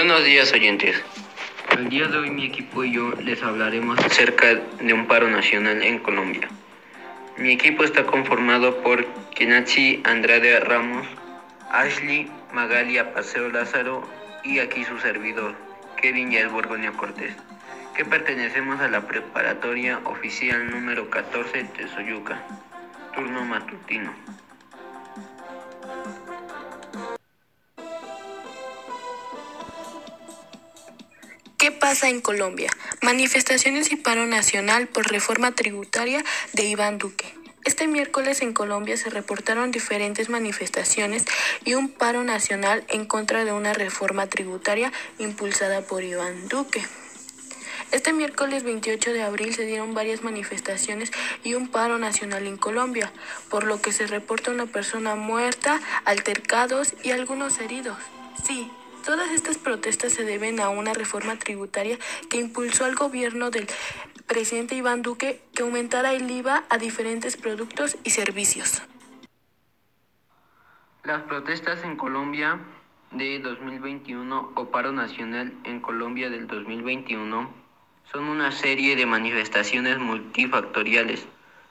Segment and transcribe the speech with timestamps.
[0.00, 1.02] Buenos días oyentes.
[1.76, 5.82] El día de hoy mi equipo y yo les hablaremos acerca de un paro nacional
[5.82, 6.46] en Colombia.
[7.36, 9.04] Mi equipo está conformado por
[9.34, 11.04] Kenachi Andrade Ramos,
[11.72, 14.08] Ashley Magalia Paseo Lázaro
[14.44, 15.56] y aquí su servidor,
[16.00, 17.34] Kevin Yael Borgoña Cortés,
[17.96, 22.40] que pertenecemos a la preparatoria oficial número 14 de Soyuca,
[23.16, 24.14] turno matutino.
[31.68, 32.70] ¿Qué pasa en Colombia?
[33.02, 37.26] Manifestaciones y paro nacional por reforma tributaria de Iván Duque.
[37.66, 41.26] Este miércoles en Colombia se reportaron diferentes manifestaciones
[41.66, 46.82] y un paro nacional en contra de una reforma tributaria impulsada por Iván Duque.
[47.92, 51.10] Este miércoles 28 de abril se dieron varias manifestaciones
[51.44, 53.12] y un paro nacional en Colombia,
[53.50, 57.98] por lo que se reporta una persona muerta, altercados y algunos heridos.
[58.42, 58.70] Sí,
[59.08, 61.96] Todas estas protestas se deben a una reforma tributaria
[62.28, 63.66] que impulsó al gobierno del
[64.26, 68.82] presidente Iván Duque que aumentara el IVA a diferentes productos y servicios.
[71.04, 72.60] Las protestas en Colombia
[73.10, 77.50] de 2021 o paro nacional en Colombia del 2021
[78.12, 81.26] son una serie de manifestaciones multifactoriales,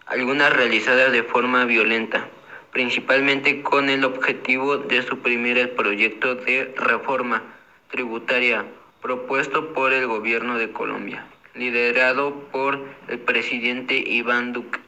[0.08, 2.32] algunas realizadas de forma violenta
[2.78, 7.42] principalmente con el objetivo de suprimir el proyecto de reforma
[7.90, 8.66] tributaria
[9.02, 14.80] propuesto por el gobierno de Colombia, liderado por el presidente Iván Duque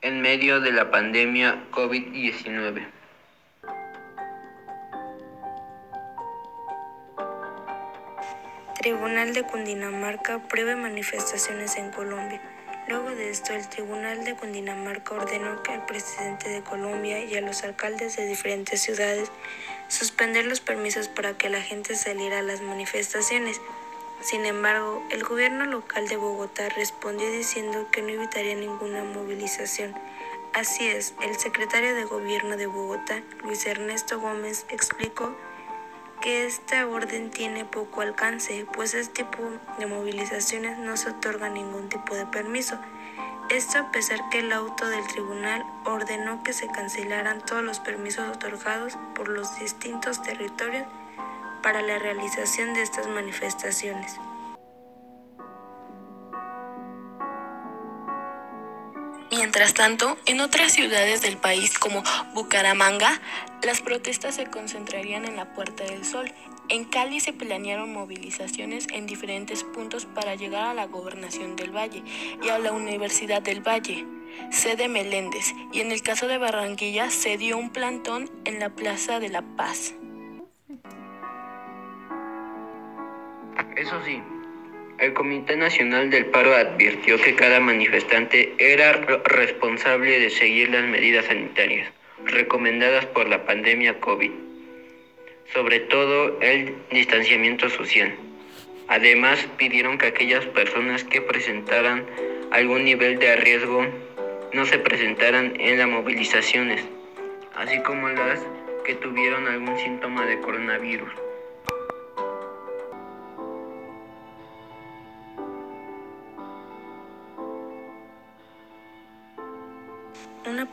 [0.00, 2.84] en medio de la pandemia COVID-19.
[8.80, 12.42] Tribunal de Cundinamarca pruebe manifestaciones en Colombia.
[12.88, 17.40] Luego de esto, el Tribunal de Cundinamarca ordenó que al presidente de Colombia y a
[17.40, 19.28] los alcaldes de diferentes ciudades
[19.88, 23.60] suspender los permisos para que la gente saliera a las manifestaciones.
[24.20, 29.92] Sin embargo, el gobierno local de Bogotá respondió diciendo que no evitaría ninguna movilización.
[30.52, 35.36] Así es, el secretario de Gobierno de Bogotá, Luis Ernesto Gómez, explicó
[36.20, 41.88] que esta orden tiene poco alcance, pues este tipo de movilizaciones no se otorga ningún
[41.88, 42.78] tipo de permiso.
[43.48, 48.28] Esto a pesar que el auto del tribunal ordenó que se cancelaran todos los permisos
[48.28, 50.86] otorgados por los distintos territorios
[51.62, 54.18] para la realización de estas manifestaciones.
[59.36, 62.02] Mientras tanto, en otras ciudades del país como
[62.32, 63.20] Bucaramanga,
[63.62, 66.32] las protestas se concentrarían en la Puerta del Sol.
[66.68, 72.02] En Cali se planearon movilizaciones en diferentes puntos para llegar a la gobernación del Valle
[72.42, 74.06] y a la Universidad del Valle,
[74.50, 79.20] sede Meléndez, y en el caso de Barranquilla se dio un plantón en la Plaza
[79.20, 79.94] de la Paz.
[83.76, 84.22] Eso sí,
[84.98, 91.26] el Comité Nacional del Paro advirtió que cada manifestante era responsable de seguir las medidas
[91.26, 91.92] sanitarias
[92.24, 94.30] recomendadas por la pandemia COVID,
[95.52, 98.14] sobre todo el distanciamiento social.
[98.88, 102.06] Además, pidieron que aquellas personas que presentaran
[102.50, 103.84] algún nivel de riesgo
[104.54, 106.82] no se presentaran en las movilizaciones,
[107.54, 108.40] así como las
[108.84, 111.25] que tuvieron algún síntoma de coronavirus.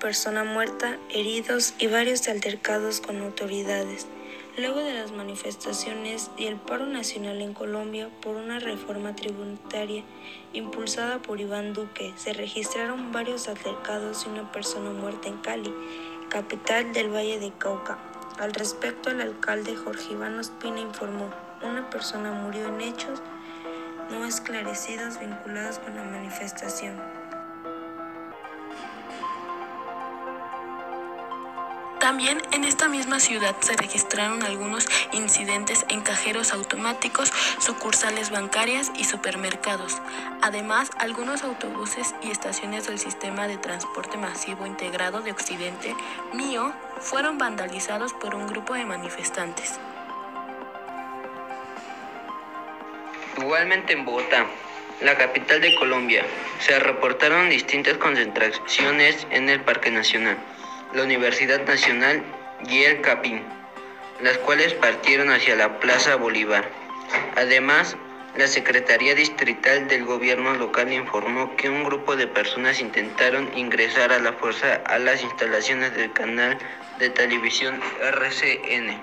[0.03, 4.05] Persona muerta, heridos y varios altercados con autoridades.
[4.57, 10.03] Luego de las manifestaciones y el paro nacional en Colombia por una reforma tributaria
[10.51, 15.73] impulsada por Iván Duque, se registraron varios altercados y una persona muerta en Cali,
[16.27, 17.97] capital del Valle de Cauca.
[18.39, 21.29] Al respecto, el alcalde Jorge Iván Ospina informó,
[21.61, 23.21] una persona murió en hechos
[24.11, 27.22] no esclarecidos vinculados con la manifestación.
[32.03, 39.05] También en esta misma ciudad se registraron algunos incidentes en cajeros automáticos, sucursales bancarias y
[39.05, 40.01] supermercados.
[40.41, 45.95] Además, algunos autobuses y estaciones del sistema de transporte masivo integrado de Occidente,
[46.33, 49.79] MIO, fueron vandalizados por un grupo de manifestantes.
[53.37, 54.45] Igualmente en Bogotá,
[54.99, 56.25] la capital de Colombia,
[56.59, 60.37] se reportaron distintas concentraciones en el Parque Nacional
[60.93, 62.23] la Universidad Nacional
[62.69, 63.41] y el Capín,
[64.21, 66.69] las cuales partieron hacia la Plaza Bolívar.
[67.35, 67.97] Además,
[68.35, 74.19] la Secretaría Distrital del Gobierno local informó que un grupo de personas intentaron ingresar a
[74.19, 76.57] la fuerza a las instalaciones del canal
[76.99, 79.01] de televisión RCN.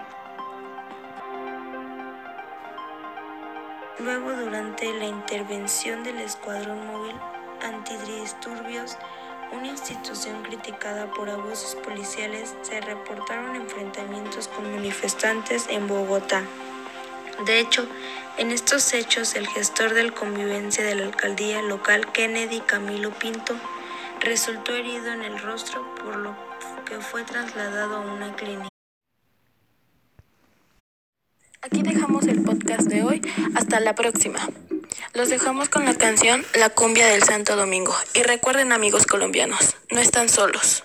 [3.98, 7.16] Luego, durante la intervención del Escuadrón Móvil
[7.62, 8.96] Antidisturbios,
[9.52, 16.43] una institución criticada por abusos policiales, se reportaron enfrentamientos con manifestantes en Bogotá.
[17.47, 17.87] De hecho,
[18.38, 23.55] en estos hechos, el gestor de convivencia de la alcaldía local, Kennedy Camilo Pinto,
[24.20, 26.37] resultó herido en el rostro, por lo
[26.85, 28.69] que fue trasladado a una clínica.
[31.62, 33.20] Aquí dejamos el podcast de hoy.
[33.55, 34.38] Hasta la próxima.
[35.14, 37.94] Los dejamos con la canción La cumbia del Santo Domingo.
[38.14, 40.84] Y recuerden amigos colombianos, no están solos.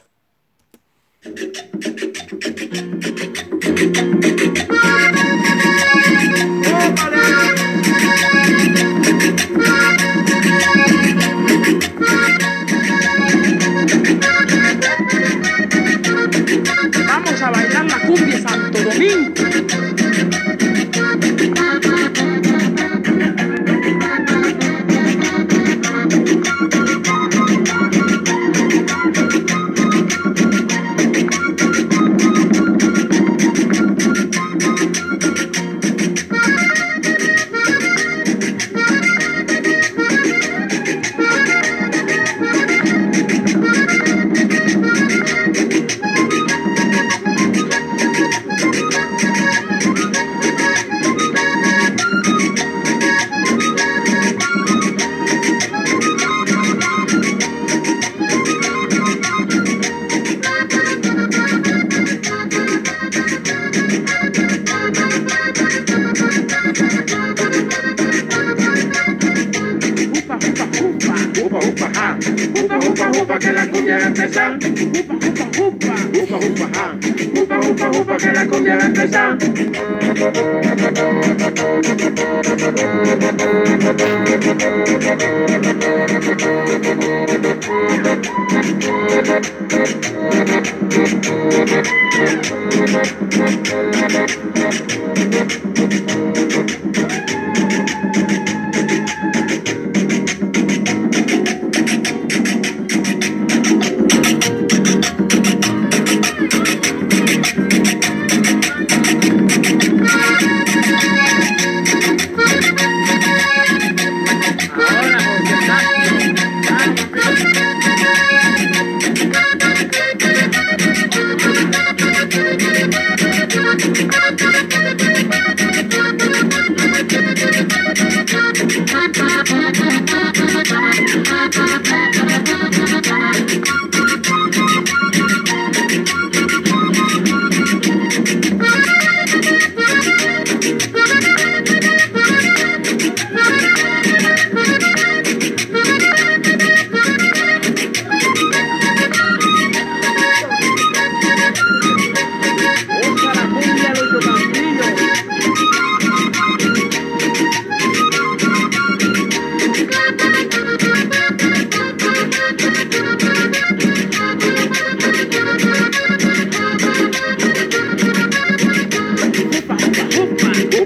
[17.08, 20.05] Vamos a bailar la cumbia Santo Domingo.
[74.00, 74.58] La empezar.
[74.58, 76.70] Upa, upa, upa.
[76.74, 76.86] Ja.
[77.42, 79.38] Upa, upa, upa, que la cumbia va a empezar.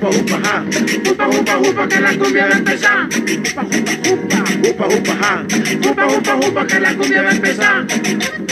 [0.09, 0.39] Upa.
[0.43, 0.63] Ja.
[1.11, 3.07] Upa, upa, upa, que la cumbia va a empezar.
[3.09, 4.43] Upa, upa, upa.
[4.69, 5.45] Upa, upa, ja.
[5.89, 8.48] Upa, upa, upa, que la cumbia va a empezar.